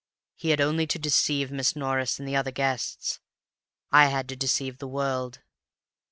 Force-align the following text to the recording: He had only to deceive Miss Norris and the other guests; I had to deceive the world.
He 0.35 0.49
had 0.49 0.59
only 0.59 0.87
to 0.87 0.97
deceive 0.97 1.51
Miss 1.51 1.75
Norris 1.75 2.17
and 2.17 2.27
the 2.27 2.35
other 2.35 2.49
guests; 2.49 3.19
I 3.91 4.07
had 4.07 4.27
to 4.29 4.35
deceive 4.35 4.79
the 4.79 4.87
world. 4.87 5.43